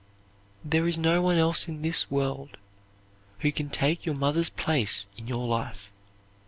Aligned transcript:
There 0.65 0.87
is 0.87 0.97
no 0.97 1.21
one 1.21 1.37
else 1.37 1.67
in 1.67 1.83
this 1.83 2.09
world 2.09 2.57
who 3.41 3.51
can 3.51 3.69
take 3.69 4.03
your 4.03 4.15
mother's 4.15 4.49
place 4.49 5.05
in 5.15 5.27
your 5.27 5.47
life. 5.47 5.91